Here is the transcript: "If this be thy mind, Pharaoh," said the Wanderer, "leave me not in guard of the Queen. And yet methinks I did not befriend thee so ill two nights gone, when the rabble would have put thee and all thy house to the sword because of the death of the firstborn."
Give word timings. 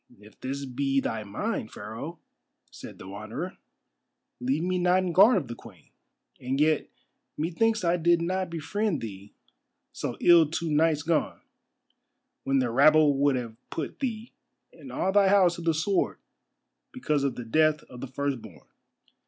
"If 0.19 0.39
this 0.41 0.65
be 0.65 0.99
thy 0.99 1.23
mind, 1.23 1.71
Pharaoh," 1.71 2.17
said 2.71 2.97
the 2.97 3.07
Wanderer, 3.07 3.57
"leave 4.39 4.63
me 4.63 4.79
not 4.79 5.03
in 5.03 5.13
guard 5.13 5.37
of 5.37 5.47
the 5.47 5.53
Queen. 5.53 5.91
And 6.39 6.59
yet 6.59 6.89
methinks 7.37 7.83
I 7.83 7.97
did 7.97 8.19
not 8.19 8.49
befriend 8.49 9.01
thee 9.01 9.35
so 9.93 10.17
ill 10.19 10.49
two 10.49 10.71
nights 10.71 11.03
gone, 11.03 11.41
when 12.45 12.57
the 12.57 12.71
rabble 12.71 13.15
would 13.19 13.35
have 13.35 13.55
put 13.69 13.99
thee 13.99 14.33
and 14.73 14.91
all 14.91 15.11
thy 15.11 15.27
house 15.27 15.57
to 15.57 15.61
the 15.61 15.71
sword 15.75 16.17
because 16.91 17.23
of 17.23 17.35
the 17.35 17.45
death 17.45 17.83
of 17.83 18.01
the 18.01 18.07
firstborn." 18.07 18.65